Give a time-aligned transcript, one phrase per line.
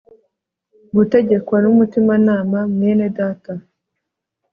[0.95, 3.53] gutegekwa nu mutimanama Mwenedata